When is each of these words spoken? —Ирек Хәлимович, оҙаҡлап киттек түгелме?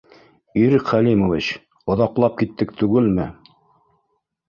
—Ирек 0.61 0.87
Хәлимович, 0.93 1.51
оҙаҡлап 1.97 2.43
киттек 2.43 2.77
түгелме? 2.83 3.33